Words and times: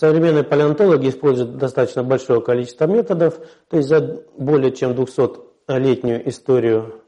современные 0.00 0.44
палеонтологи 0.44 1.10
используют 1.10 1.58
достаточно 1.58 2.02
большое 2.02 2.40
количество 2.40 2.86
методов, 2.86 3.38
то 3.68 3.76
есть 3.76 3.88
за 3.90 4.24
более 4.38 4.72
чем 4.72 4.92
200-летнюю 4.92 6.26
историю 6.26 7.02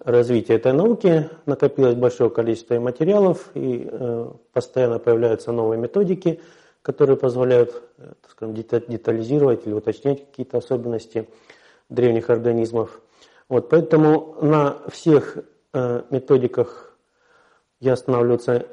развития 0.00 0.56
этой 0.56 0.74
науки 0.74 1.30
накопилось 1.46 1.94
большое 1.94 2.28
количество 2.28 2.78
материалов, 2.78 3.48
и 3.54 3.88
э, 3.90 4.30
постоянно 4.52 4.98
появляются 4.98 5.50
новые 5.50 5.80
методики, 5.80 6.42
которые 6.82 7.16
позволяют 7.16 7.82
э, 7.96 8.12
так 8.20 8.30
скажем, 8.30 8.54
детализировать 8.54 9.66
или 9.66 9.72
уточнять 9.72 10.26
какие-то 10.26 10.58
особенности 10.58 11.26
древних 11.88 12.28
организмов. 12.28 13.00
Вот, 13.48 13.70
поэтому 13.70 14.36
на 14.42 14.76
всех 14.90 15.38
э, 15.72 16.02
методиках 16.10 16.98
я 17.80 17.94
останавливаться 17.94 18.66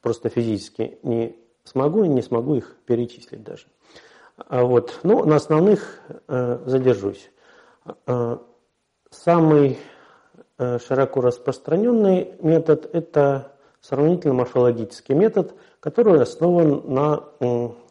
просто 0.00 0.28
физически 0.28 0.98
не 1.04 1.43
смогу 1.64 2.04
и 2.04 2.08
не 2.08 2.22
смогу 2.22 2.54
их 2.54 2.76
перечислить 2.86 3.42
даже. 3.42 3.66
А 4.36 4.64
вот, 4.64 5.00
ну, 5.02 5.24
на 5.24 5.36
основных 5.36 6.00
э, 6.28 6.58
задержусь. 6.66 7.30
Э, 8.06 8.38
самый 9.10 9.78
э, 10.58 10.78
широко 10.78 11.20
распространенный 11.20 12.34
метод– 12.40 12.88
это 12.92 13.52
сравнительно-морфологический 13.80 15.14
метод, 15.14 15.54
который 15.80 16.20
основан 16.20 16.82
на 16.86 17.24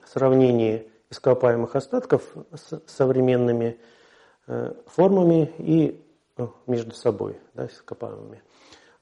сравнении 0.05 0.89
ископаемых 1.11 1.75
остатков 1.75 2.23
с 2.51 2.81
современными 2.87 3.77
формами 4.87 5.53
и 5.59 6.03
э, 6.37 6.47
между 6.67 6.95
собой, 6.95 7.37
да, 7.53 7.67
ископаемыми. 7.67 8.41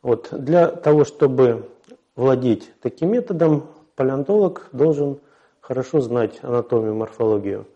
Вот, 0.02 0.30
для 0.32 0.68
того, 0.68 1.06
чтобы 1.06 1.70
владеть 2.16 2.72
таким 2.82 3.12
методом, 3.12 3.68
палеонтолог 4.02 4.70
должен 4.72 5.20
хорошо 5.60 6.02
знать 6.02 6.40
анатомию, 6.42 6.96
морфологию 6.96 7.68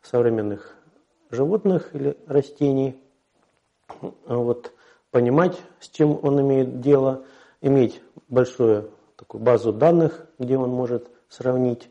современных 0.00 0.74
животных 1.30 1.94
или 1.94 2.16
растений, 2.26 2.98
вот, 4.24 4.72
понимать, 5.10 5.60
с 5.80 5.90
чем 5.90 6.18
он 6.22 6.40
имеет 6.40 6.80
дело, 6.80 7.26
иметь 7.60 8.00
большую 8.28 8.92
такую 9.16 9.42
базу 9.42 9.74
данных, 9.74 10.26
где 10.38 10.56
он 10.56 10.70
может 10.70 11.10
сравнить 11.28 11.90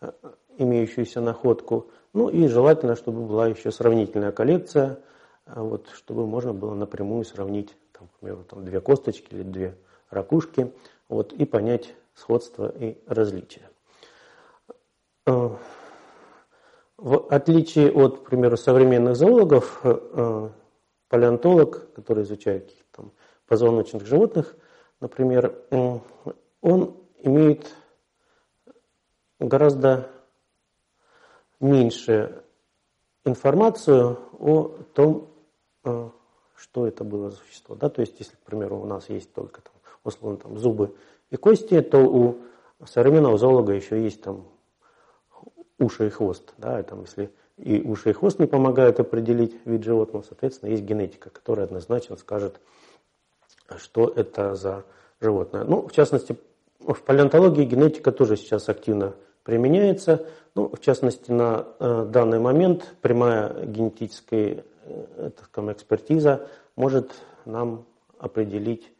э, 0.00 0.10
имеющуюся 0.56 1.20
находку. 1.20 1.92
Ну 2.14 2.30
и 2.30 2.48
желательно, 2.48 2.96
чтобы 2.96 3.24
была 3.24 3.46
еще 3.46 3.70
сравнительная 3.70 4.32
коллекция, 4.32 4.98
э, 5.46 5.60
вот, 5.60 5.86
чтобы 5.94 6.26
можно 6.26 6.52
было 6.52 6.74
напрямую 6.74 7.24
сравнить, 7.24 7.72
там, 7.96 8.08
к 8.08 8.18
примеру, 8.18 8.42
там, 8.50 8.64
две 8.64 8.80
косточки 8.80 9.32
или 9.32 9.44
две 9.44 9.76
ракушки, 10.10 10.72
вот, 11.08 11.32
и 11.32 11.44
понять 11.44 11.94
сходство 12.18 12.68
и 12.68 12.98
различия. 13.06 13.70
Э, 15.26 15.50
в 16.96 17.28
отличие 17.30 17.92
от, 17.92 18.20
к 18.20 18.24
примеру, 18.24 18.56
современных 18.56 19.16
зоологов, 19.16 19.80
э, 19.84 20.50
палеонтолог, 21.08 21.92
который 21.94 22.24
изучает 22.24 22.64
каких-то 22.64 22.84
там 22.92 23.12
позвоночных 23.46 24.04
животных, 24.04 24.56
например, 25.00 25.54
он 26.60 26.96
имеет 27.22 27.72
гораздо 29.38 30.10
меньше 31.60 32.44
информацию 33.24 34.18
о 34.38 34.68
том, 34.94 35.30
э, 35.84 36.10
что 36.56 36.86
это 36.86 37.04
было 37.04 37.30
за 37.30 37.36
существо. 37.36 37.74
Да? 37.74 37.88
То 37.88 38.00
есть, 38.00 38.18
если, 38.18 38.36
к 38.36 38.40
примеру, 38.40 38.80
у 38.80 38.86
нас 38.86 39.08
есть 39.08 39.32
только 39.32 39.60
там, 39.62 39.72
условно 40.04 40.38
там, 40.38 40.58
зубы 40.58 40.94
и 41.30 41.36
кости, 41.36 41.80
то 41.80 41.98
у 41.98 42.38
современного 42.86 43.38
зоолога 43.38 43.72
еще 43.72 44.02
есть 44.02 44.22
там 44.22 44.46
уши 45.78 46.06
и 46.06 46.10
хвост. 46.10 46.54
Да, 46.58 46.80
и 46.80 46.82
там, 46.82 47.02
если 47.02 47.30
и 47.56 47.80
уши 47.82 48.10
и 48.10 48.12
хвост 48.12 48.38
не 48.38 48.46
помогают 48.46 49.00
определить 49.00 49.56
вид 49.64 49.82
животного, 49.82 50.22
соответственно, 50.22 50.70
есть 50.70 50.84
генетика, 50.84 51.30
которая 51.30 51.66
однозначно 51.66 52.16
скажет, 52.16 52.60
что 53.76 54.12
это 54.14 54.54
за 54.54 54.84
животное. 55.20 55.64
Ну, 55.64 55.86
в 55.86 55.92
частности, 55.92 56.36
в 56.78 57.02
палеонтологии 57.02 57.64
генетика 57.64 58.12
тоже 58.12 58.36
сейчас 58.36 58.68
активно 58.68 59.14
применяется. 59.42 60.26
Ну, 60.54 60.68
в 60.68 60.80
частности, 60.80 61.30
на 61.30 61.66
э, 61.80 62.06
данный 62.10 62.38
момент 62.38 62.94
прямая 63.00 63.64
генетическая 63.64 64.64
э, 64.84 65.30
так 65.36 65.64
экспертиза 65.72 66.48
может 66.76 67.10
нам 67.44 67.84
определить 68.18 68.92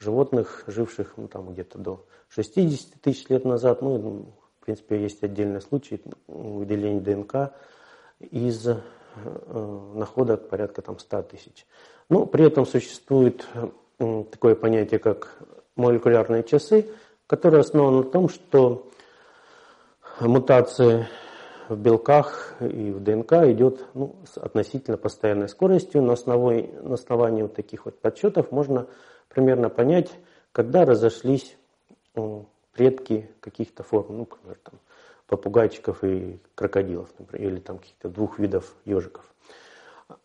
животных, 0.00 0.64
живших 0.66 1.14
ну, 1.16 1.28
там 1.28 1.52
где-то 1.52 1.78
до 1.78 2.06
60 2.30 3.00
тысяч 3.00 3.28
лет 3.28 3.44
назад. 3.44 3.82
Ну, 3.82 4.32
в 4.60 4.64
принципе, 4.64 5.00
есть 5.00 5.22
отдельный 5.22 5.60
случай 5.60 6.02
выделения 6.26 7.00
ДНК 7.00 7.52
из 8.18 8.66
э, 8.66 8.76
находок 9.94 10.48
порядка 10.48 10.82
там 10.82 10.98
100 10.98 11.22
тысяч. 11.22 11.66
Но 12.08 12.26
при 12.26 12.46
этом 12.46 12.66
существует 12.66 13.46
такое 13.98 14.54
понятие, 14.54 14.98
как 14.98 15.38
молекулярные 15.76 16.42
часы, 16.42 16.86
которое 17.26 17.60
основано 17.60 17.98
на 17.98 18.04
том, 18.04 18.28
что 18.28 18.90
мутации 20.20 21.06
в 21.68 21.76
белках 21.76 22.56
и 22.60 22.90
в 22.90 23.00
ДНК 23.00 23.32
идет 23.44 23.86
ну, 23.94 24.16
с 24.24 24.36
относительно 24.38 24.96
постоянной 24.96 25.48
скоростью. 25.48 26.02
На 26.02 26.14
основании, 26.14 26.70
на 26.82 26.94
основании 26.94 27.42
вот 27.42 27.54
таких 27.54 27.84
вот 27.84 28.00
подсчетов 28.00 28.50
можно 28.50 28.86
примерно 29.30 29.70
понять, 29.70 30.10
когда 30.52 30.84
разошлись 30.84 31.56
предки 32.72 33.30
каких-то 33.40 33.82
форм, 33.82 34.18
ну, 34.18 34.28
например, 34.30 34.58
там, 34.62 34.74
попугайчиков 35.26 36.04
и 36.04 36.40
крокодилов, 36.54 37.08
например, 37.18 37.52
или 37.52 37.60
там 37.60 37.78
каких-то 37.78 38.08
двух 38.08 38.38
видов 38.38 38.74
ежиков. 38.84 39.24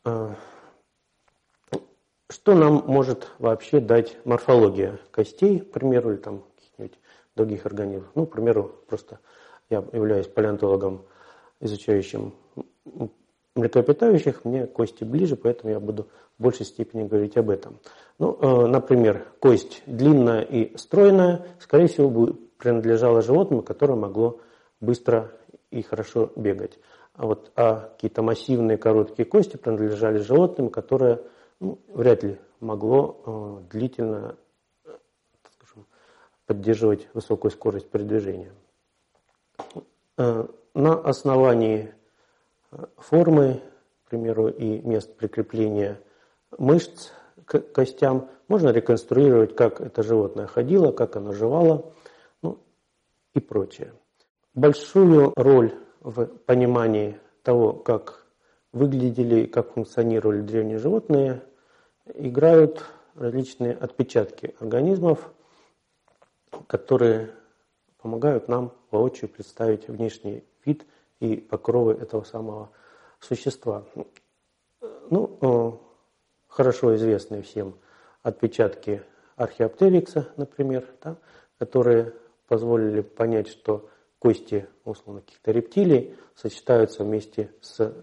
А, 0.03 0.35
что 2.29 2.55
нам 2.55 2.83
может 2.87 3.31
вообще 3.37 3.79
дать 3.79 4.17
морфология 4.25 4.99
костей, 5.11 5.59
к 5.59 5.71
примеру, 5.71 6.11
или 6.11 6.17
там 6.17 6.43
каких-нибудь 6.55 6.99
других 7.35 7.65
организмов? 7.65 8.09
Ну, 8.15 8.25
к 8.25 8.31
примеру, 8.31 8.75
просто 8.87 9.19
я 9.69 9.83
являюсь 9.93 10.27
палеонтологом, 10.27 11.05
изучающим 11.59 12.33
млекопитающих, 13.55 14.43
мне 14.43 14.67
кости 14.67 15.03
ближе, 15.03 15.35
поэтому 15.35 15.71
я 15.71 15.79
буду 15.79 16.07
в 16.37 16.43
большей 16.43 16.65
степени 16.65 17.07
говорить 17.07 17.37
об 17.37 17.49
этом. 17.49 17.79
Ну, 18.19 18.37
э, 18.39 18.67
например, 18.67 19.25
кость 19.39 19.83
длинная 19.85 20.41
и 20.41 20.75
стройная, 20.77 21.45
скорее 21.59 21.87
всего, 21.87 22.33
принадлежала 22.57 23.21
животному, 23.21 23.61
которое 23.61 23.95
могло 23.95 24.39
быстро 24.79 25.31
и 25.71 25.81
хорошо 25.81 26.31
бегать. 26.35 26.77
А 27.13 27.25
вот 27.25 27.51
а 27.55 27.91
какие-то 27.93 28.21
массивные 28.21 28.77
короткие 28.77 29.25
кости 29.25 29.57
принадлежали 29.57 30.19
животным, 30.19 30.69
которое 30.69 31.21
ну, 31.59 31.79
вряд 31.87 32.23
ли 32.23 32.37
могло 32.59 33.21
э, 33.25 33.71
длительно 33.71 34.35
скажем, 35.53 35.85
поддерживать 36.45 37.07
высокую 37.13 37.51
скорость 37.51 37.89
передвижения. 37.89 38.51
Э, 40.17 40.45
на 40.73 40.93
основании 40.99 41.93
формы, 42.97 43.61
к 44.05 44.09
примеру, 44.09 44.49
и 44.49 44.79
мест 44.81 45.15
прикрепления 45.15 45.99
мышц 46.57 47.11
к 47.45 47.59
костям, 47.59 48.29
можно 48.47 48.69
реконструировать, 48.69 49.55
как 49.55 49.81
это 49.81 50.03
животное 50.03 50.47
ходило, 50.47 50.91
как 50.91 51.15
оно 51.15 51.33
жевало, 51.33 51.93
ну 52.41 52.59
и 53.33 53.39
прочее. 53.39 53.93
Большую 54.53 55.33
роль 55.35 55.73
в 56.01 56.25
понимании 56.25 57.19
того, 57.43 57.73
как 57.73 58.25
выглядели, 58.71 59.45
как 59.45 59.73
функционировали 59.73 60.41
древние 60.41 60.77
животные, 60.77 61.41
играют 62.13 62.85
различные 63.15 63.73
отпечатки 63.73 64.55
организмов, 64.59 65.33
которые 66.67 67.31
помогают 68.01 68.47
нам 68.47 68.71
воочию 68.91 69.29
представить 69.29 69.87
внешний 69.87 70.43
вид 70.65 70.85
и 71.19 71.37
покровы 71.37 71.93
этого 71.93 72.23
самого 72.23 72.69
существа. 73.19 73.85
Ну, 75.09 75.37
э, 75.41 75.84
хорошо 76.55 76.95
известные 76.95 77.41
всем 77.41 77.75
отпечатки 78.23 79.03
археоптерикса, 79.35 80.29
например, 80.37 80.87
да, 81.03 81.17
которые 81.59 82.13
позволили 82.47 83.01
понять, 83.01 83.49
что 83.49 83.89
кости, 84.19 84.65
условно, 84.85 85.21
каких-то 85.21 85.51
рептилий 85.51 86.15
сочетаются 86.33 87.03
вместе 87.03 87.53
с 87.59 87.93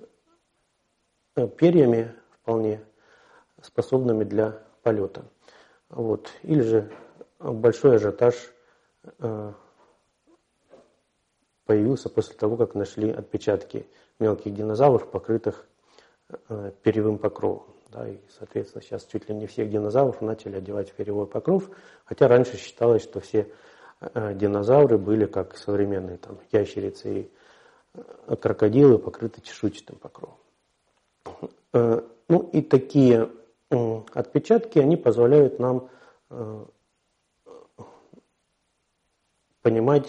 э, 1.36 1.48
перьями, 1.48 2.14
вполне 2.30 2.84
способными 3.62 4.24
для 4.24 4.62
полета. 4.82 5.24
Вот. 5.88 6.30
Или 6.42 6.60
же 6.60 6.92
большой 7.38 7.96
ажиотаж 7.96 8.34
э, 9.18 9.52
появился 11.64 12.10
после 12.10 12.36
того, 12.36 12.58
как 12.58 12.74
нашли 12.74 13.10
отпечатки 13.10 13.86
мелких 14.18 14.52
динозавров, 14.52 15.10
покрытых 15.10 15.66
э, 16.50 16.72
перьевым 16.82 17.16
покровом. 17.16 17.71
Да, 17.92 18.08
и, 18.08 18.16
соответственно, 18.38 18.82
сейчас 18.82 19.04
чуть 19.04 19.28
ли 19.28 19.34
не 19.34 19.46
всех 19.46 19.68
динозавров 19.68 20.22
начали 20.22 20.56
одевать 20.56 20.94
в 20.96 21.26
покров, 21.26 21.68
хотя 22.06 22.26
раньше 22.26 22.56
считалось, 22.56 23.02
что 23.02 23.20
все 23.20 23.52
э, 24.00 24.34
динозавры 24.34 24.96
были, 24.96 25.26
как 25.26 25.58
современные 25.58 26.16
там, 26.16 26.38
ящерицы 26.50 27.14
и 27.14 27.30
э, 27.94 28.36
крокодилы, 28.36 28.98
покрыты 28.98 29.42
чешуйчатым 29.42 29.96
покровом. 29.96 30.38
Ну 31.74 32.50
и 32.52 32.62
такие 32.62 33.30
отпечатки, 33.70 34.78
они 34.78 34.96
позволяют 34.96 35.58
нам 35.58 35.88
понимать 39.62 40.08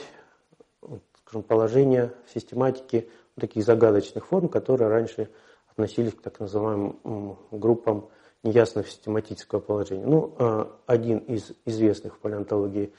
скажем, 1.33 1.44
положение 1.44 2.13
в 2.25 2.33
систематике 2.33 3.07
таких 3.39 3.63
загадочных 3.63 4.27
форм, 4.27 4.50
которые 4.50 4.89
раньше 4.89 5.29
относились 5.73 6.13
к 6.13 6.21
так 6.21 6.39
называемым 6.39 7.37
группам 7.51 8.09
неясного 8.43 8.87
систематического 8.87 9.59
положения. 9.59 10.05
Ну, 10.05 10.35
а, 10.37 10.71
один 10.85 11.17
из 11.19 11.51
известных 11.65 12.15
в 12.15 12.19
палеонтологии 12.19 12.93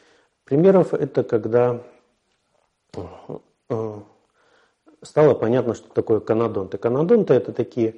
примеров– 0.45 0.93
это 0.95 1.23
когда 1.23 1.83
а, 2.97 4.03
стало 5.03 5.35
понятно, 5.35 5.75
что 5.75 5.89
такое 5.91 6.21
канадонты. 6.21 6.79
Канадонты– 6.79 7.35
это 7.35 7.53
такие 7.53 7.97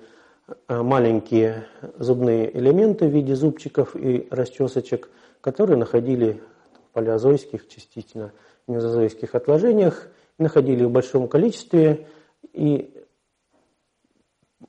а, 0.66 0.82
маленькие 0.82 1.66
зубные 1.98 2.54
элементы 2.56 3.06
в 3.06 3.10
виде 3.10 3.34
зубчиков 3.34 3.96
и 3.96 4.28
расчесочек, 4.30 5.08
которые 5.40 5.78
находили 5.78 6.42
в 6.90 6.92
палеозойских, 6.92 7.68
частично 7.68 8.32
мезозойских 8.66 9.34
отложениях, 9.34 10.08
находили 10.38 10.84
в 10.84 10.90
большом 10.90 11.28
количестве, 11.28 12.08
и 12.52 13.05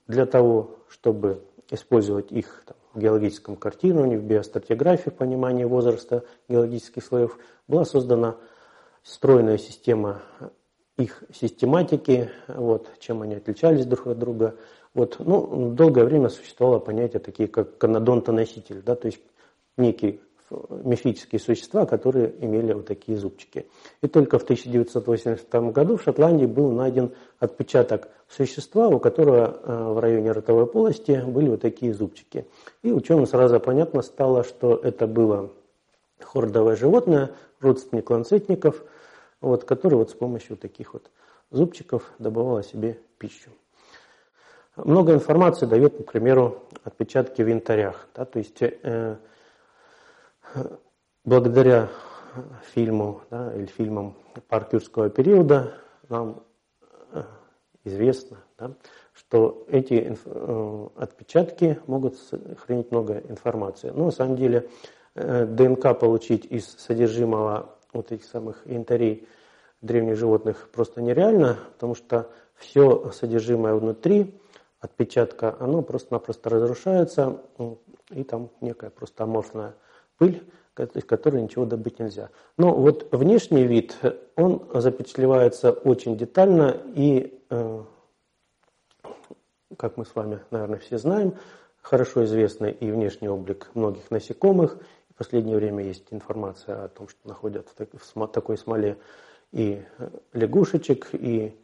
для 0.08 0.26
того, 0.26 0.78
чтобы 0.90 1.44
использовать 1.70 2.32
их 2.32 2.64
там, 2.66 2.78
в 2.94 3.00
геологическом 3.00 3.56
картировании, 3.56 4.18
в 4.18 4.24
биостратиграфии, 4.24 5.10
в 5.10 5.16
понимании 5.16 5.66
возраста 5.66 6.24
геологических 6.50 7.04
слоев, 7.04 7.38
была 7.68 7.86
создана 7.86 8.38
стройная 9.04 9.58
система 9.58 10.22
их 10.98 11.24
систематики, 11.32 12.32
вот, 12.48 12.90
чем 13.00 13.22
они 13.22 13.36
отличались 13.36 13.86
друг 13.86 14.08
от 14.08 14.18
друга. 14.18 14.56
Вот, 14.94 15.18
ну, 15.20 15.72
долгое 15.72 16.06
время 16.06 16.30
существовало 16.30 16.80
понятие 16.80 17.20
такие, 17.20 17.48
как 17.48 17.78
канадонтоноситель, 17.78 18.82
да, 18.82 18.96
то 18.96 19.06
есть 19.06 19.22
некий 19.78 20.22
мифические 20.50 21.40
существа, 21.40 21.86
которые 21.86 22.34
имели 22.44 22.74
вот 22.74 22.86
такие 22.86 23.18
зубчики. 23.18 23.68
И 24.02 24.08
только 24.08 24.40
в 24.40 24.44
1982 24.44 25.72
году 25.72 25.98
в 25.98 26.04
Шотландии 26.04 26.46
был 26.46 26.72
найден 26.72 27.14
отпечаток 27.40 28.10
существа, 28.30 28.88
у 28.88 29.00
которого 29.00 29.60
э, 29.62 29.94
в 29.94 30.00
районе 30.00 30.32
ротовой 30.32 30.68
полости 30.68 31.24
были 31.26 31.50
вот 31.50 31.62
такие 31.62 31.94
зубчики. 31.94 32.48
И 32.82 32.92
ученым 32.92 33.26
сразу 33.26 33.60
понятно 33.60 34.02
стало, 34.02 34.44
что 34.44 34.76
это 34.76 35.06
было 35.08 35.52
хордовое 36.20 36.76
животное, 36.76 37.32
родственник 37.60 38.10
ланцетников, 38.10 38.84
вот, 39.42 39.66
который 39.66 39.96
вот 39.96 40.12
с 40.12 40.14
помощью 40.14 40.52
вот 40.52 40.62
таких 40.62 40.94
вот 40.94 41.12
зубчиков 41.52 42.12
добывало 42.20 42.64
себе 42.64 43.00
пищу. 43.18 43.50
Много 44.78 45.14
информации 45.14 45.66
дает, 45.66 46.06
к 46.06 46.12
примеру, 46.12 46.64
отпечатки 46.84 47.42
в 47.42 47.48
янтарях. 47.48 48.08
Да, 48.16 48.26
то 48.26 48.38
есть 48.40 48.62
э, 48.62 49.18
благодаря 51.24 51.90
фильму 52.74 53.22
да, 53.30 53.54
или 53.56 53.66
фильмам 53.66 54.16
парк 54.48 54.74
юрского 54.74 55.10
периода 55.10 55.74
нам 56.10 56.44
э, 57.12 57.24
известно, 57.84 58.38
да, 58.58 58.72
что 59.14 59.66
эти 59.68 60.18
э, 60.26 60.88
отпечатки 60.96 61.80
могут 61.88 62.16
хранить 62.60 62.92
много 62.92 63.20
информации. 63.28 63.90
Но 63.90 64.06
на 64.06 64.12
самом 64.12 64.36
деле 64.36 64.70
э, 65.16 65.46
ДНК 65.46 65.98
получить 66.00 66.46
из 66.46 66.68
содержимого 66.78 67.70
вот 67.94 68.12
этих 68.12 68.26
самых 68.26 68.66
янтарей 68.66 69.28
древних 69.82 70.18
животных 70.18 70.70
просто 70.72 71.02
нереально, 71.02 71.58
потому 71.74 71.96
что 71.96 72.30
все 72.56 73.12
содержимое 73.12 73.76
внутри 73.76 74.40
отпечатка, 74.80 75.56
оно 75.60 75.82
просто-напросто 75.82 76.50
разрушается, 76.50 77.42
и 78.10 78.24
там 78.24 78.50
некая 78.62 78.90
просто 78.90 79.24
аморфная 79.24 79.76
пыль, 80.18 80.44
из 80.78 81.04
которой 81.04 81.42
ничего 81.42 81.66
добыть 81.66 82.00
нельзя. 82.00 82.30
Но 82.58 82.74
вот 82.74 83.08
внешний 83.12 83.66
вид, 83.66 83.98
он 84.36 84.68
запечатлевается 84.74 85.72
очень 85.72 86.18
детально 86.18 86.78
и, 86.96 87.42
э, 87.50 87.84
как 89.78 89.98
мы 89.98 90.06
с 90.06 90.16
вами, 90.16 90.40
наверное, 90.52 90.80
все 90.80 90.98
знаем, 90.98 91.36
хорошо 91.82 92.26
известный 92.26 92.72
и 92.72 92.92
внешний 92.92 93.30
облик 93.30 93.70
многих 93.74 94.12
насекомых. 94.12 94.78
В 95.10 95.18
последнее 95.18 95.56
время 95.56 95.84
есть 95.84 96.06
информация 96.12 96.86
о 96.86 96.88
том, 96.90 97.08
что 97.08 97.28
находят 97.28 97.68
в 97.70 98.28
такой 98.28 98.58
смоле 98.58 98.98
и 99.52 99.82
лягушечек, 100.34 101.10
и 101.14 101.58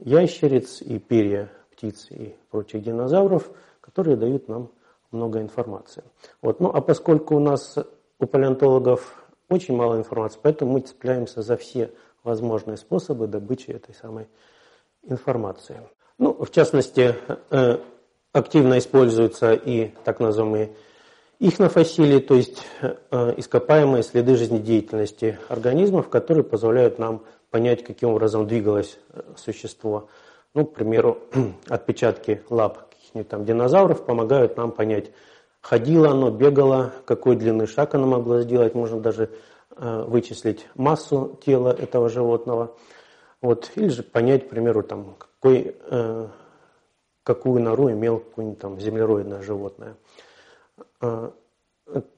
ящериц, 0.00 0.82
и 0.82 0.98
перья 0.98 1.50
птиц 1.70 2.08
и 2.10 2.34
прочих 2.50 2.82
динозавров, 2.82 3.50
которые 3.80 4.16
дают 4.16 4.48
нам 4.48 4.70
много 5.10 5.40
информации. 5.40 6.04
Вот. 6.42 6.60
Ну 6.60 6.70
а 6.70 6.80
поскольку 6.80 7.36
у 7.36 7.40
нас 7.40 7.76
у 8.18 8.26
палеонтологов 8.26 9.26
очень 9.48 9.76
мало 9.76 9.96
информации, 9.96 10.38
поэтому 10.42 10.72
мы 10.72 10.80
цепляемся 10.80 11.42
за 11.42 11.56
все 11.56 11.92
возможные 12.24 12.76
способы 12.76 13.26
добычи 13.26 13.70
этой 13.70 13.94
самой 13.94 14.28
информации. 15.04 15.80
Ну, 16.18 16.32
в 16.32 16.50
частности, 16.50 17.14
э, 17.50 17.78
активно 18.32 18.78
используются 18.78 19.52
и 19.52 19.92
так 20.04 20.18
называемые 20.18 20.72
ихнофасилии, 21.38 22.20
то 22.20 22.34
есть 22.34 22.62
э, 22.80 23.34
ископаемые 23.36 24.02
следы 24.02 24.36
жизнедеятельности 24.36 25.38
организмов, 25.48 26.08
которые 26.08 26.44
позволяют 26.44 26.98
нам 26.98 27.24
понять, 27.50 27.84
каким 27.84 28.10
образом 28.10 28.46
двигалось 28.46 28.98
э, 29.12 29.22
существо. 29.36 30.08
Ну, 30.54 30.64
к 30.64 30.74
примеру, 30.74 31.18
отпечатки 31.68 32.42
лап 32.48 32.85
каких-нибудь 33.06 33.28
там 33.28 33.44
динозавров 33.44 34.04
помогают 34.04 34.56
нам 34.56 34.72
понять, 34.72 35.10
ходило 35.60 36.10
оно, 36.10 36.30
бегало, 36.30 36.92
какой 37.04 37.36
длины 37.36 37.66
шаг 37.66 37.94
оно 37.94 38.06
могло 38.06 38.40
сделать, 38.40 38.74
можно 38.74 39.00
даже 39.00 39.30
э, 39.76 40.04
вычислить 40.06 40.66
массу 40.74 41.38
тела 41.44 41.70
этого 41.70 42.08
животного. 42.08 42.74
Вот, 43.40 43.70
или 43.76 43.88
же 43.88 44.02
понять, 44.02 44.46
к 44.46 44.48
примеру, 44.48 44.82
там, 44.82 45.14
какой, 45.18 45.76
э, 45.88 46.28
какую 47.22 47.62
нору 47.62 47.90
имел 47.90 48.18
какое-нибудь 48.18 48.58
там 48.58 48.80
землероидное 48.80 49.42
животное. 49.42 49.96
Э, 51.00 51.30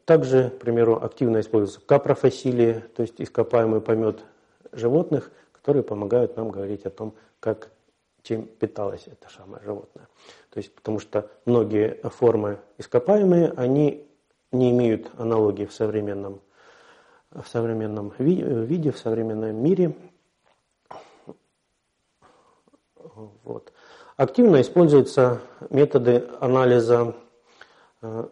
также, 0.06 0.50
к 0.50 0.58
примеру, 0.60 1.02
активно 1.02 1.40
используются 1.40 1.80
капрофасилии, 1.86 2.82
то 2.96 3.02
есть 3.02 3.20
ископаемый 3.20 3.82
помет 3.82 4.24
животных, 4.72 5.30
которые 5.52 5.82
помогают 5.82 6.36
нам 6.36 6.48
говорить 6.48 6.86
о 6.86 6.90
том, 6.90 7.14
как 7.40 7.70
чем 8.22 8.46
питалось 8.46 9.06
это 9.06 9.28
самое 9.32 9.62
животное. 9.64 10.08
То 10.50 10.58
есть, 10.58 10.74
потому 10.74 10.98
что 10.98 11.30
многие 11.44 12.00
формы 12.10 12.58
ископаемые, 12.78 13.52
они 13.56 14.06
не 14.52 14.70
имеют 14.70 15.10
аналогии 15.18 15.64
в 15.64 15.72
современном, 15.72 16.40
в 17.30 17.46
современном 17.46 18.12
виде, 18.18 18.90
в 18.90 18.98
современном 18.98 19.56
мире. 19.56 19.94
Вот. 23.44 23.72
Активно 24.16 24.60
используются 24.60 25.40
методы 25.70 26.28
анализа 26.40 27.14
э, 28.02 28.28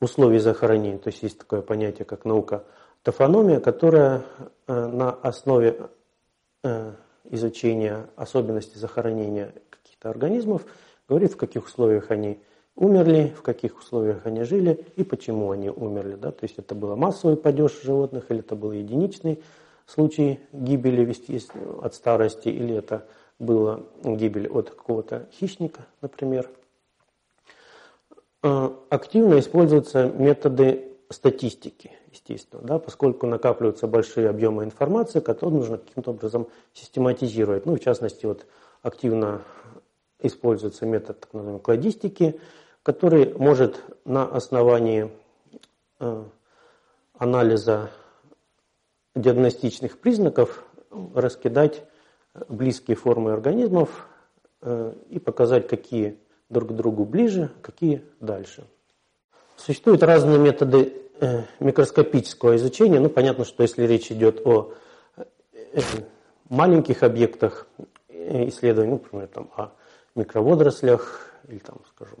условий 0.00 0.38
захоронения. 0.38 0.98
То 0.98 1.08
есть 1.08 1.22
есть 1.22 1.38
такое 1.38 1.62
понятие, 1.62 2.04
как 2.04 2.24
наука 2.24 2.64
тофономия, 3.02 3.60
которая 3.60 4.22
э, 4.66 4.86
на 4.86 5.10
основе 5.10 5.90
э, 6.62 6.92
изучения 7.30 8.06
особенностей 8.16 8.78
захоронения 8.78 9.52
каких-то 9.70 10.10
организмов, 10.10 10.64
говорит, 11.08 11.32
в 11.32 11.36
каких 11.36 11.66
условиях 11.66 12.10
они 12.10 12.40
умерли, 12.74 13.34
в 13.36 13.42
каких 13.42 13.78
условиях 13.78 14.26
они 14.26 14.44
жили 14.44 14.86
и 14.96 15.04
почему 15.04 15.50
они 15.50 15.68
умерли. 15.68 16.14
Да? 16.14 16.30
То 16.30 16.44
есть 16.44 16.58
это 16.58 16.74
был 16.74 16.94
массовый 16.96 17.36
падеж 17.36 17.82
животных, 17.82 18.30
или 18.30 18.40
это 18.40 18.54
был 18.54 18.72
единичный 18.72 19.42
случай 19.86 20.40
гибели 20.52 21.14
от 21.82 21.94
старости, 21.94 22.48
или 22.48 22.74
это 22.76 23.06
была 23.38 23.80
гибель 24.04 24.48
от 24.48 24.70
какого-то 24.70 25.28
хищника, 25.32 25.86
например. 26.00 26.48
А, 28.42 28.76
активно 28.90 29.38
используются 29.38 30.08
методы 30.10 30.84
статистики 31.10 31.92
естественно, 32.18 32.62
да, 32.62 32.78
поскольку 32.78 33.26
накапливаются 33.26 33.86
большие 33.86 34.28
объемы 34.28 34.64
информации, 34.64 35.20
которые 35.20 35.58
нужно 35.58 35.78
каким-то 35.78 36.10
образом 36.10 36.48
систематизировать. 36.72 37.66
Ну, 37.66 37.76
в 37.76 37.80
частности, 37.80 38.26
вот 38.26 38.46
активно 38.82 39.42
используется 40.20 40.86
метод 40.86 41.20
так 41.20 41.32
называемой 41.32 41.62
кладистики, 41.62 42.40
который 42.82 43.34
может 43.34 43.82
на 44.04 44.24
основании 44.24 45.10
э, 46.00 46.24
анализа 47.14 47.90
диагностичных 49.14 49.98
признаков 49.98 50.64
раскидать 51.14 51.84
близкие 52.48 52.96
формы 52.96 53.32
организмов 53.32 54.08
э, 54.62 54.92
и 55.10 55.18
показать, 55.18 55.68
какие 55.68 56.18
друг 56.48 56.70
к 56.70 56.72
другу 56.72 57.04
ближе, 57.04 57.50
какие 57.62 58.02
дальше. 58.20 58.64
Существуют 59.56 60.02
разные 60.02 60.38
методы 60.38 61.07
микроскопического 61.60 62.56
изучения, 62.56 63.00
ну, 63.00 63.08
понятно, 63.08 63.44
что 63.44 63.62
если 63.62 63.84
речь 63.86 64.10
идет 64.10 64.46
о 64.46 64.74
э, 65.16 65.80
маленьких 66.48 67.02
объектах 67.02 67.66
исследований, 68.08 68.92
ну, 68.92 69.00
например, 69.02 69.28
там, 69.28 69.50
о 69.56 69.72
микроводорослях 70.14 71.32
или, 71.48 71.58
там, 71.58 71.78
скажем, 71.94 72.18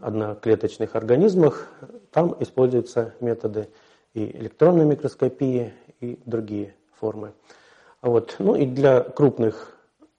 одноклеточных 0.00 0.96
организмах, 0.96 1.68
там 2.10 2.36
используются 2.40 3.14
методы 3.20 3.68
и 4.14 4.24
электронной 4.36 4.84
микроскопии, 4.84 5.72
и 6.00 6.18
другие 6.24 6.74
формы. 6.98 7.32
Вот. 8.02 8.36
Ну 8.38 8.54
и 8.54 8.66
для 8.66 9.00
крупных 9.02 9.76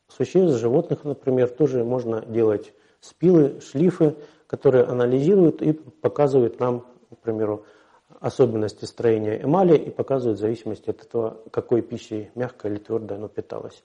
существ, 0.08 0.60
животных, 0.60 1.04
например, 1.04 1.50
тоже 1.50 1.84
можно 1.84 2.22
делать 2.22 2.74
спилы, 3.00 3.60
шлифы, 3.62 4.16
которые 4.48 4.84
анализируют 4.84 5.62
и 5.62 5.74
показывают 5.74 6.60
нам, 6.60 6.82
к 7.10 7.18
примеру, 7.24 7.66
особенности 8.20 8.86
строения 8.86 9.42
эмали 9.42 9.78
и 9.78 9.90
показывают 9.90 10.38
в 10.38 10.42
зависимости 10.42 10.90
от 10.90 11.02
этого, 11.02 11.38
какой 11.52 11.82
пищей, 11.82 12.32
мягкой 12.36 12.72
или 12.72 12.80
твердой 12.80 13.18
оно 13.18 13.28
питалось. 13.28 13.84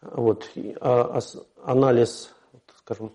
Вот. 0.00 0.48
А 0.80 1.20
анализ, 1.64 2.30
скажем, 2.78 3.12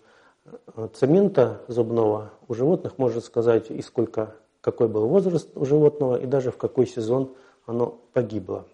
цемента 0.94 1.62
зубного 1.68 2.32
у 2.48 2.54
животных 2.54 2.98
может 2.98 3.24
сказать 3.24 3.70
и 3.70 3.82
сколько, 3.82 4.36
какой 4.62 4.88
был 4.88 5.08
возраст 5.08 5.50
у 5.56 5.66
животного 5.66 6.20
и 6.20 6.26
даже 6.26 6.52
в 6.52 6.58
какой 6.58 6.88
сезон 6.88 7.36
оно 7.66 8.00
погибло. 8.14 8.66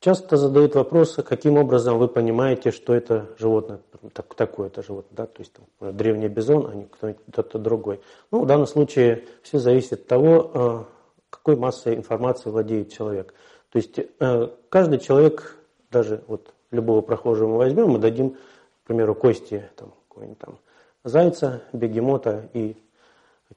Часто 0.00 0.36
задают 0.36 0.74
вопросы, 0.74 1.22
каким 1.22 1.56
образом 1.56 1.98
вы 1.98 2.08
понимаете, 2.08 2.70
что 2.70 2.94
это 2.94 3.30
животное, 3.38 3.80
так, 4.12 4.34
такое 4.34 4.66
это 4.66 4.82
животное, 4.82 5.16
да, 5.16 5.26
то 5.26 5.40
есть 5.40 5.52
там, 5.52 5.96
древний 5.96 6.28
бизон, 6.28 6.70
а 6.70 6.74
не 6.74 7.14
кто-то 7.30 7.58
другой. 7.58 8.00
Ну, 8.30 8.42
в 8.42 8.46
данном 8.46 8.66
случае 8.66 9.24
все 9.42 9.58
зависит 9.58 9.92
от 9.92 10.06
того, 10.06 10.50
э, 10.52 10.95
какой 11.36 11.56
массой 11.56 11.94
информации 11.94 12.50
владеет 12.50 12.92
человек. 12.92 13.34
То 13.70 13.76
есть 13.76 13.98
э, 13.98 14.48
каждый 14.68 14.98
человек, 14.98 15.56
даже 15.90 16.22
вот 16.26 16.54
любого 16.70 17.00
прохожего 17.00 17.48
мы 17.48 17.58
возьмем, 17.58 17.90
мы 17.90 17.98
дадим, 17.98 18.30
к 18.30 18.86
примеру, 18.86 19.14
кости 19.14 19.68
там, 19.76 19.92
какой-нибудь 20.08 20.38
там 20.38 20.58
зайца, 21.04 21.62
бегемота 21.72 22.48
и 22.52 22.76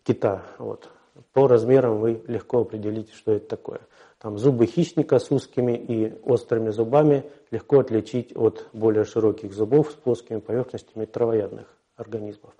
кита. 0.03 0.43
Вот. 0.57 0.89
По 1.33 1.47
размерам 1.47 1.99
вы 1.99 2.21
легко 2.27 2.61
определите, 2.61 3.13
что 3.13 3.33
это 3.33 3.47
такое. 3.47 3.81
Там 4.19 4.37
зубы 4.37 4.65
хищника 4.65 5.17
с 5.17 5.31
узкими 5.31 5.77
и 5.77 6.13
острыми 6.23 6.71
зубами 6.71 7.23
легко 7.51 7.79
отличить 7.79 8.35
от 8.35 8.67
более 8.73 9.05
широких 9.05 9.53
зубов 9.53 9.91
с 9.91 9.95
плоскими 9.95 10.39
поверхностями 10.39 11.05
травоядных 11.05 11.67
организмов. 11.95 12.53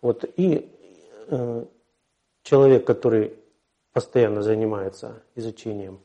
Вот. 0.00 0.24
И 0.36 0.72
э, 1.28 1.64
человек, 2.42 2.86
который 2.86 3.34
постоянно 3.94 4.42
занимается 4.42 5.22
изучением 5.36 6.00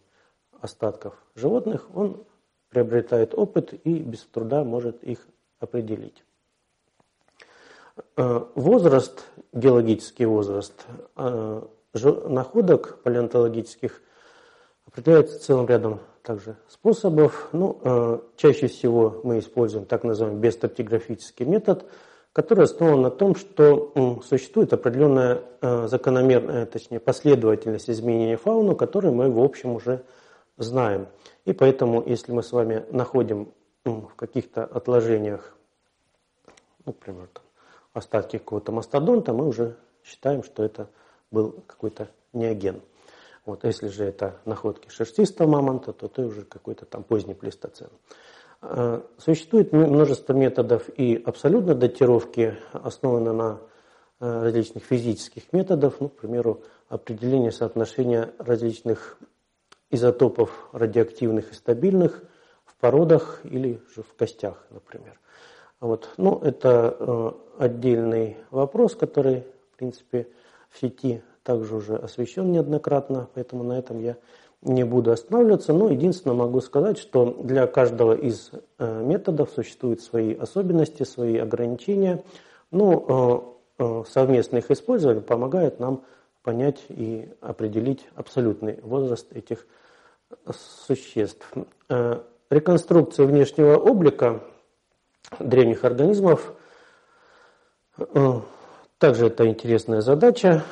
остатков 0.62 1.16
животных, 1.36 1.88
он 1.94 2.24
приобретает 2.70 3.34
опыт 3.34 3.74
и 3.74 4.00
без 4.00 4.22
труда 4.26 4.64
может 4.64 5.04
их 5.04 5.28
определить. 5.60 6.24
Э, 8.16 8.46
возраст, 8.56 9.26
геологический 9.52 10.26
возраст 10.26 10.86
э, 11.18 11.62
находок 11.94 13.02
палеонтологических 13.02 14.02
определяется 14.86 15.40
целым 15.40 15.66
рядом 15.68 16.00
также 16.22 16.58
способов. 16.68 17.50
Ну, 17.54 17.82
э, 17.84 18.20
чаще 18.36 18.68
всего 18.68 19.20
мы 19.24 19.40
используем 19.40 19.86
так 19.86 20.04
называемый 20.04 20.40
бестратиграфический 20.40 21.46
метод, 21.46 21.86
который 22.34 22.66
основан 22.66 23.02
на 23.02 23.10
том, 23.10 23.36
что 23.36 24.22
существует 24.24 24.72
определенная 24.74 25.42
закономерная, 25.88 26.66
точнее 26.66 27.00
последовательность 27.00 27.90
изменения 27.90 28.38
фауны, 28.38 28.76
которую 28.76 29.14
мы 29.14 29.32
в 29.32 29.40
общем 29.40 29.72
уже 29.72 30.04
знаем. 30.58 31.08
И 31.46 31.54
поэтому, 31.54 32.04
если 32.06 32.32
мы 32.32 32.44
с 32.44 32.52
вами 32.52 32.86
находим 32.92 33.52
в 33.84 34.14
каких-то 34.16 34.66
отложениях, 34.66 35.56
например, 36.86 37.28
там, 37.34 37.44
остатки 37.94 38.38
какого-то 38.38 38.72
мастодонта, 38.72 39.34
мы 39.34 39.48
уже 39.48 39.78
считаем, 40.04 40.44
что 40.44 40.64
это 40.64 40.90
был 41.32 41.64
какой-то 41.66 42.10
неоген. 42.34 42.82
Вот, 43.46 43.64
если 43.64 43.88
же 43.88 44.04
это 44.04 44.36
находки 44.46 44.90
шерстистого 44.90 45.48
мамонта, 45.48 45.94
то 45.94 46.06
это 46.06 46.22
уже 46.22 46.44
какой-то 46.44 46.86
там 46.86 47.04
поздний 47.04 47.34
плейстоцен. 47.34 47.90
А, 48.62 49.06
существует 49.18 49.72
множество 49.72 50.34
методов 50.34 50.90
и 50.90 51.16
абсолютной 51.16 51.76
датировки, 51.76 52.58
основаны 52.74 53.34
на 53.34 53.62
а, 54.20 54.44
различных 54.44 54.84
физических 54.84 55.54
методов, 55.54 56.02
ну, 56.02 56.10
к 56.10 56.18
примеру, 56.18 56.64
определение 56.90 57.52
соотношения 57.52 58.34
различных 58.38 59.18
изотопов 59.90 60.70
радиоактивных 60.74 61.52
и 61.52 61.56
стабильных 61.56 62.24
в 62.66 62.76
породах 62.76 63.42
или 63.44 63.82
же 63.96 64.04
в 64.04 64.14
костях, 64.16 64.66
например. 64.70 65.20
Вот. 65.80 66.10
Ну, 66.18 66.40
это 66.40 66.96
э, 67.00 67.32
отдельный 67.58 68.38
вопрос, 68.52 68.96
который, 68.96 69.46
в 69.74 69.78
принципе, 69.78 70.28
в 70.70 70.78
сети 70.78 71.24
также 71.44 71.76
уже 71.76 71.96
освещен 71.96 72.52
неоднократно, 72.52 73.30
поэтому 73.34 73.64
на 73.64 73.80
этом 73.80 74.00
я 74.00 74.18
не 74.62 74.84
буду 74.84 75.12
останавливаться. 75.12 75.74
Но 75.74 75.90
единственное 75.90 76.36
могу 76.36 76.62
сказать, 76.62 76.98
что 76.98 77.26
для 77.44 77.68
каждого 77.68 78.14
из 78.14 78.52
э, 78.78 79.04
методов 79.04 79.50
существуют 79.52 80.02
свои 80.02 80.34
особенности, 80.34 81.04
свои 81.04 81.38
ограничения. 81.38 82.24
Ну, 82.72 83.56
э, 83.80 83.84
э, 83.84 84.04
совместно 84.10 84.58
их 84.58 84.70
использование 84.72 85.24
помогает 85.24 85.80
нам 85.80 86.04
понять 86.44 86.84
и 86.90 87.30
определить 87.42 88.06
абсолютный 88.16 88.80
возраст 88.82 89.32
этих 89.36 89.68
существ. 90.86 91.46
Реконструкция 92.50 93.26
внешнего 93.26 93.78
облика 93.78 94.42
древних 95.40 95.84
организмов. 95.84 96.54
Также 99.00 99.28
это 99.28 99.48
интересная 99.48 100.02
задача, 100.02 100.64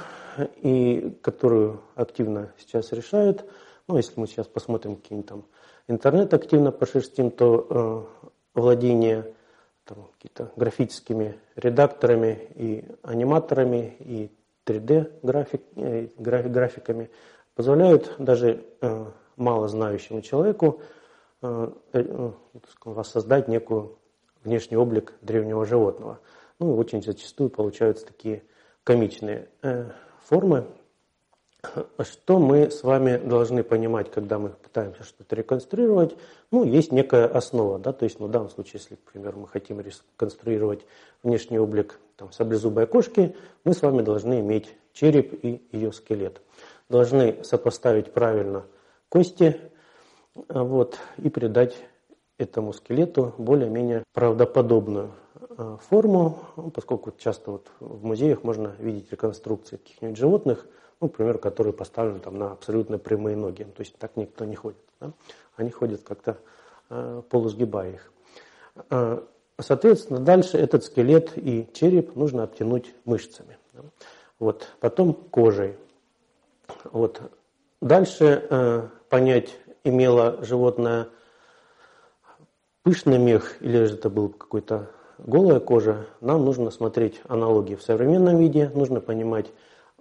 и 0.62 1.18
которую 1.22 1.82
активно 1.96 2.54
сейчас 2.58 2.92
решают. 2.92 3.46
Ну, 3.88 3.98
если 3.98 4.20
мы 4.20 4.28
сейчас 4.28 4.48
посмотрим 4.48 4.98
какие-нибудь 4.98 5.30
там 5.30 5.46
интернет 5.88 6.34
активно 6.34 6.72
пошерстим, 6.72 7.32
то 7.32 8.10
э, 8.20 8.30
владение 8.54 9.34
там, 9.86 10.10
какие-то 10.14 10.52
графическими 10.58 11.40
редакторами 11.56 12.50
и 12.56 12.86
аниматорами 13.02 13.96
и 14.00 14.32
3D 14.66 15.20
график, 15.24 15.62
э, 15.76 16.10
графиками 16.18 17.10
позволяют 17.56 18.14
даже 18.20 18.66
э, 18.82 19.06
мало 19.38 19.68
знающему 19.70 20.22
человеку 20.22 20.82
э, 21.42 21.72
э, 21.94 22.32
воссоздать 22.84 23.48
некую 23.48 23.98
внешний 24.44 24.78
облик 24.78 25.14
древнего 25.22 25.66
животного. 25.66 26.20
Ну, 26.60 26.76
очень 26.76 27.02
зачастую 27.02 27.50
получаются 27.50 28.06
такие 28.06 28.44
комичные 28.84 29.50
э, 29.62 29.90
формы. 30.24 30.68
Что 32.02 32.40
мы 32.40 32.72
с 32.72 32.84
вами 32.84 33.18
должны 33.18 33.64
понимать, 33.64 34.12
когда 34.12 34.40
мы 34.40 34.50
пытаемся 34.50 35.04
что-то 35.04 35.36
реконструировать? 35.36 36.16
Ну, 36.52 36.64
есть 36.64 36.92
некая 36.92 37.28
основа, 37.28 37.80
да, 37.80 37.94
то 37.94 38.06
есть, 38.06 38.20
ну, 38.20 38.28
в 38.28 38.32
данном 38.32 38.50
случае, 38.50 38.80
если, 38.82 38.96
к 38.96 39.12
примеру, 39.12 39.40
мы 39.40 39.48
хотим 39.48 39.80
реконструировать 39.80 40.86
внешний 41.24 41.60
облик 41.60 42.00
там, 42.16 42.32
саблезубой 42.32 42.88
кошки, 42.88 43.36
мы 43.64 43.74
с 43.74 43.82
вами 43.82 44.02
должны 44.02 44.40
иметь 44.40 44.76
череп 44.94 45.34
и 45.44 45.62
ее 45.72 45.92
скелет. 45.92 46.42
Должны 46.90 47.44
сопоставить 47.44 48.14
правильно 48.14 48.64
кости 49.10 49.60
вот, 50.50 50.98
и 51.18 51.30
придать 51.30 51.76
этому 52.38 52.74
скелету 52.74 53.34
более-менее 53.38 54.04
правдоподобную 54.14 55.12
э, 55.58 55.78
форму, 55.90 56.40
ну, 56.56 56.70
поскольку 56.70 57.12
часто 57.18 57.52
вот 57.52 57.68
в 57.80 58.06
музеях 58.06 58.44
можно 58.44 58.76
видеть 58.80 59.12
реконструкции 59.12 59.78
каких-нибудь 59.78 60.18
животных, 60.18 60.68
ну, 61.00 61.08
например, 61.08 61.38
которые 61.38 61.74
поставлены 61.74 62.20
там 62.20 62.38
на 62.38 62.52
абсолютно 62.52 62.98
прямые 62.98 63.36
ноги. 63.36 63.64
То 63.64 63.82
есть 63.82 63.96
так 63.98 64.16
никто 64.16 64.46
не 64.46 64.56
ходит. 64.56 64.80
Да? 65.00 65.12
Они 65.56 65.70
ходят 65.70 66.02
как-то 66.04 66.38
э, 66.90 67.22
полусгибая 67.30 67.94
их. 67.94 68.12
Э, 68.90 69.22
соответственно, 69.60 70.20
дальше 70.20 70.58
этот 70.58 70.84
скелет 70.84 71.34
и 71.36 71.68
череп 71.74 72.16
нужно 72.16 72.44
обтянуть 72.44 72.94
мышцами. 73.06 73.58
Да? 73.74 73.82
Вот, 74.40 74.68
потом 74.80 75.14
кожей. 75.14 75.76
Вот. 76.86 77.22
Дальше 77.82 78.48
э, 78.50 78.88
понять, 79.10 79.56
имело 79.84 80.44
животное 80.44 81.08
пышный 82.84 83.18
мех 83.20 83.62
или 83.62 83.86
же 83.86 83.96
это 83.96 84.10
был 84.10 84.30
какой-то 84.30 84.90
голая 85.20 85.60
кожа, 85.60 86.08
нам 86.22 86.46
нужно 86.46 86.72
смотреть 86.72 87.22
аналогии 87.28 87.76
в 87.76 87.82
современном 87.82 88.38
виде, 88.38 88.72
нужно 88.74 89.02
понимать 89.02 89.48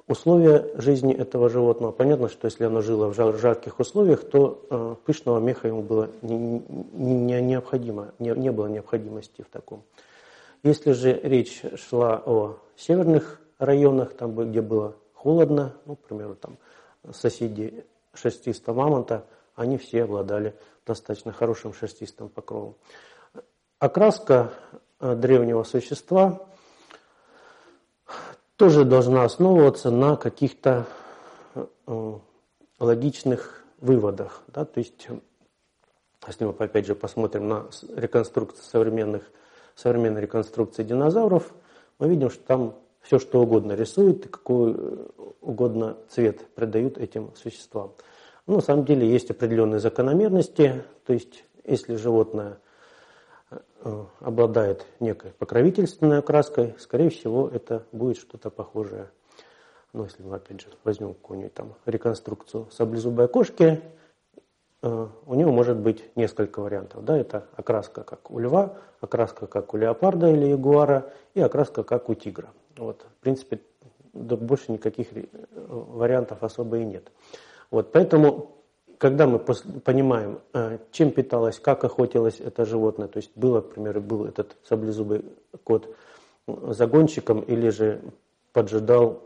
условия 0.06 0.70
жизни 0.76 1.14
этого 1.14 1.48
животного. 1.48 1.92
Понятно, 1.92 2.28
что 2.28 2.46
если 2.46 2.64
оно 2.64 2.80
жило 2.80 3.08
в 3.08 3.14
жар 3.14 3.36
жарких 3.36 3.80
условиях, 3.80 4.28
то 4.28 4.64
э, 4.70 4.94
пышного 5.04 5.40
меха 5.40 5.68
ему 5.68 5.82
было 5.82 6.10
не, 6.22 6.62
не, 6.92 7.40
необходимо, 7.40 8.12
не, 8.18 8.30
не 8.30 8.52
было 8.52 8.66
необходимости 8.66 9.42
в 9.42 9.48
таком. 9.48 9.82
Если 10.62 10.92
же 10.92 11.12
речь 11.22 11.62
шла 11.76 12.22
о 12.24 12.58
северных 12.76 13.40
районах, 13.58 14.14
там, 14.14 14.34
где 14.50 14.60
было 14.60 14.96
холодно, 15.12 15.74
ну, 15.86 15.96
к 15.96 16.00
примеру, 16.00 16.36
там, 16.36 16.56
соседи 17.12 17.84
шерстистого 18.14 18.76
мамонта, 18.76 19.24
они 19.54 19.78
все 19.78 20.04
обладали 20.04 20.54
достаточно 20.86 21.32
хорошим 21.32 21.72
шерстистым 21.72 22.28
покровом. 22.28 22.76
Окраска 23.78 24.52
э, 25.00 25.14
древнего 25.16 25.64
существа 25.64 26.46
тоже 28.56 28.84
должна 28.84 29.24
основываться 29.24 29.90
на 29.90 30.16
каких-то 30.16 30.86
э, 31.54 32.18
логичных 32.80 33.64
выводах. 33.80 34.42
Да? 34.48 34.64
То 34.64 34.78
есть, 34.78 35.08
если 36.26 36.44
мы 36.44 36.52
опять 36.52 36.86
же 36.86 36.94
посмотрим 36.94 37.48
на 37.48 37.66
реконструкцию 37.94 38.64
современных, 38.64 39.22
современной 39.74 40.22
реконструкции 40.22 40.82
динозавров, 40.82 41.52
мы 41.98 42.08
видим, 42.08 42.30
что 42.30 42.42
там 42.44 42.74
все 43.02 43.18
что 43.18 43.42
угодно 43.42 43.72
рисуют 43.72 44.26
и 44.26 44.28
какой 44.28 44.74
угодно 45.40 45.96
цвет 46.08 46.46
придают 46.54 46.98
этим 46.98 47.32
существам. 47.36 47.92
Но 48.46 48.56
на 48.56 48.60
самом 48.60 48.84
деле 48.84 49.08
есть 49.08 49.30
определенные 49.30 49.80
закономерности, 49.80 50.82
то 51.04 51.12
есть 51.12 51.44
если 51.64 51.96
животное 51.96 52.52
э, 52.52 52.65
обладает 54.20 54.86
некой 55.00 55.32
покровительственной 55.32 56.18
окраской, 56.18 56.74
скорее 56.78 57.10
всего, 57.10 57.48
это 57.48 57.84
будет 57.92 58.18
что-то 58.18 58.50
похожее. 58.50 59.10
Ну, 59.92 60.04
если 60.04 60.22
мы, 60.22 60.36
опять 60.36 60.60
же, 60.60 60.68
возьмем 60.84 61.14
какую-нибудь 61.14 61.54
там 61.54 61.74
реконструкцию 61.86 62.68
саблезубой 62.70 63.28
кошки, 63.28 63.80
э, 64.82 65.08
у 65.26 65.34
него 65.34 65.52
может 65.52 65.78
быть 65.78 66.04
несколько 66.16 66.60
вариантов. 66.60 67.04
Да? 67.04 67.16
Это 67.16 67.46
окраска 67.56 68.02
как 68.02 68.30
у 68.30 68.38
льва, 68.38 68.76
окраска 69.00 69.46
как 69.46 69.72
у 69.72 69.76
леопарда 69.76 70.30
или 70.30 70.46
ягуара 70.46 71.12
и 71.34 71.40
окраска 71.40 71.84
как 71.84 72.08
у 72.08 72.14
тигра. 72.14 72.50
Вот, 72.76 73.06
в 73.18 73.22
принципе, 73.22 73.60
больше 74.12 74.72
никаких 74.72 75.16
э, 75.16 75.24
вариантов 75.50 76.42
особо 76.42 76.78
и 76.78 76.84
нет. 76.84 77.10
Вот, 77.70 77.92
поэтому, 77.92 78.55
когда 78.98 79.26
мы 79.26 79.38
понимаем, 79.38 80.40
э, 80.52 80.78
чем 80.90 81.10
питалось, 81.10 81.58
как 81.58 81.84
охотилось 81.84 82.40
это 82.40 82.64
животное, 82.64 83.08
то 83.08 83.18
есть 83.18 83.30
было, 83.34 83.60
к 83.60 83.70
примеру, 83.74 84.00
был 84.00 84.24
этот 84.24 84.56
саблезубый 84.64 85.24
кот 85.64 85.94
загонщиком 86.46 87.40
или 87.40 87.68
же 87.70 88.02
поджидал 88.52 89.22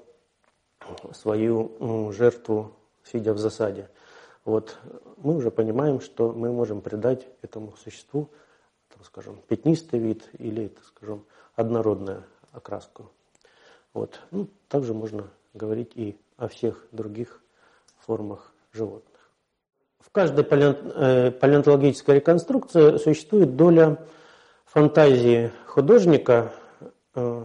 свою 1.12 2.10
жертву, 2.12 2.72
сидя 3.04 3.32
в 3.32 3.38
засаде. 3.38 3.88
Вот 4.44 4.78
мы 5.18 5.36
уже 5.36 5.50
понимаем, 5.50 6.00
что 6.00 6.32
мы 6.32 6.50
можем 6.50 6.80
придать 6.80 7.28
этому 7.42 7.76
существу, 7.76 8.30
так 8.88 9.04
скажем, 9.04 9.38
пятнистый 9.48 10.00
вид 10.00 10.28
или, 10.38 10.68
так 10.68 10.84
скажем, 10.84 11.24
однородную 11.54 12.24
окраску. 12.52 13.10
Вот. 13.92 14.20
Ну, 14.30 14.48
также 14.68 14.94
можно 14.94 15.28
говорить 15.52 15.92
и 15.94 16.18
о 16.36 16.48
всех 16.48 16.86
других 16.90 17.42
формах 17.98 18.52
животных. 18.72 19.09
В 20.00 20.10
каждой 20.10 20.44
э, 20.44 21.30
палеонтологической 21.30 22.16
реконструкции 22.16 22.96
существует 22.96 23.56
доля 23.56 23.98
фантазии 24.64 25.52
художника 25.66 26.52
э, 27.14 27.44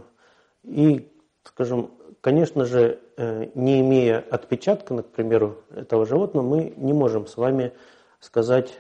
и, 0.64 1.12
скажем, 1.44 1.92
конечно 2.22 2.66
же, 2.66 3.00
э, 3.18 3.50
не 3.54 3.82
имея 3.82 4.24
отпечатка, 4.32 4.94
например, 4.94 5.56
этого 5.76 6.06
животного, 6.06 6.44
мы 6.44 6.74
не 6.76 6.94
можем 6.94 7.28
с 7.28 7.38
вами 7.38 7.74
сказать 8.20 8.74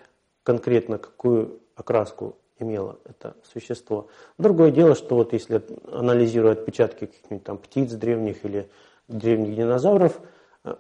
конкретно, 0.43 0.97
какую 0.97 1.59
окраску 1.75 2.37
имело 2.57 2.97
это 3.03 3.35
существо. 3.43 4.07
Другое 4.37 4.71
дело, 4.71 4.95
что 4.95 5.15
вот 5.15 5.33
если 5.33 5.61
анализируя 5.91 6.53
отпечатки 6.53 7.05
каких-нибудь 7.05 7.43
там 7.43 7.57
птиц 7.57 7.91
древних 7.91 8.45
или 8.45 8.69
древних 9.07 9.55
динозавров, 9.55 10.19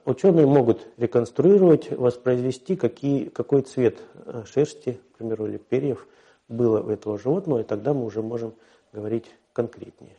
ученые 0.05 0.45
могут 0.45 0.87
реконструировать, 0.97 1.91
воспроизвести, 1.91 2.75
какие, 2.75 3.25
какой 3.25 3.61
цвет 3.61 3.99
э, 4.25 4.43
шерсти, 4.45 4.99
к 5.13 5.17
примеру, 5.17 5.47
или 5.47 5.57
перьев 5.57 6.07
было 6.47 6.81
у 6.81 6.89
этого 6.89 7.17
животного, 7.17 7.59
и 7.59 7.63
тогда 7.63 7.93
мы 7.93 8.05
уже 8.05 8.21
можем 8.21 8.53
говорить 8.93 9.25
конкретнее. 9.53 10.17